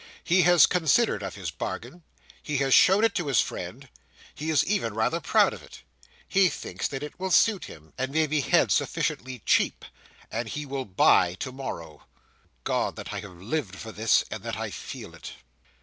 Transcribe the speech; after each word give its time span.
He 0.23 0.41
has 0.41 0.65
considered 0.65 1.21
of 1.21 1.35
his 1.35 1.51
bargain; 1.51 2.01
he 2.41 2.57
has 2.57 2.73
shown 2.73 3.03
it 3.03 3.13
to 3.13 3.27
his 3.27 3.39
friend; 3.39 3.87
he 4.33 4.49
is 4.49 4.65
even 4.65 4.95
rather 4.95 5.19
proud 5.21 5.53
of 5.53 5.61
it; 5.61 5.83
he 6.27 6.49
thinks 6.49 6.87
that 6.87 7.03
it 7.03 7.19
will 7.19 7.29
suit 7.29 7.65
him, 7.65 7.93
and 7.99 8.11
may 8.11 8.25
be 8.25 8.41
had 8.41 8.71
sufficiently 8.71 9.43
cheap; 9.45 9.85
and 10.31 10.49
he 10.49 10.65
will 10.65 10.85
buy 10.85 11.35
to 11.35 11.51
morrow. 11.51 12.07
God, 12.63 12.95
that 12.95 13.13
I 13.13 13.19
have 13.19 13.29
lived 13.39 13.75
for 13.75 13.91
this, 13.91 14.23
and 14.31 14.41
that 14.41 14.57
I 14.57 14.71
feel 14.71 15.13
it!" 15.13 15.33